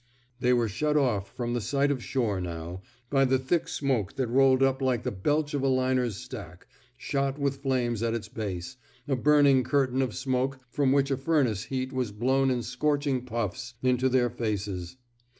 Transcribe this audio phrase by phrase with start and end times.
[0.41, 4.15] "They were shut off from the sight of shore, now, by the thick oil smoke
[4.15, 6.65] that rolled up like the belch of a liner's stack,
[6.97, 8.77] shot with flames at its base,—
[9.07, 13.75] a burning curtain of smoke from which a furnace heat was blown in scorching puffs
[13.83, 14.97] into their faces.